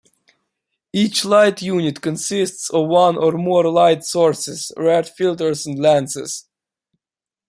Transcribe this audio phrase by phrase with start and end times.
[0.91, 6.47] Each light unit consists of one or more light sources, red filters and lenses.